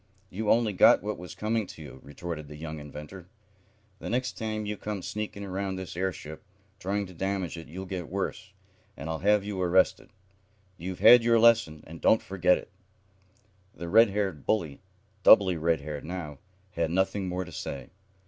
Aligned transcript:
"You 0.31 0.49
only 0.49 0.73
got 0.73 1.03
what 1.03 1.19
was 1.19 1.35
coming 1.35 1.67
to 1.67 1.81
you," 1.83 1.99
retorted 2.01 2.47
the 2.47 2.55
young 2.55 2.79
inventor. 2.79 3.27
"The 3.99 4.09
next 4.09 4.35
time 4.35 4.65
you 4.65 4.75
come 4.75 5.03
sneaking 5.03 5.43
around 5.43 5.75
this 5.75 5.95
airship, 5.95 6.41
trying 6.79 7.05
to 7.05 7.13
damage 7.13 7.55
it, 7.55 7.67
you'll 7.67 7.85
get 7.85 8.09
worse, 8.09 8.51
and 8.97 9.07
I'll 9.11 9.19
have 9.19 9.43
you 9.43 9.61
arrested. 9.61 10.09
You've 10.75 11.01
had 11.01 11.23
your 11.23 11.37
lesson, 11.39 11.83
and 11.85 12.01
don't 12.01 12.23
forget 12.23 12.57
it." 12.57 12.71
The 13.75 13.89
red 13.89 14.09
haired 14.09 14.43
bully, 14.43 14.81
doubly 15.21 15.55
red 15.55 15.81
haired 15.81 16.03
now, 16.03 16.39
had 16.71 16.89
nothing 16.89 17.27
more 17.27 17.45
to 17.45 17.51
say. 17.51 17.91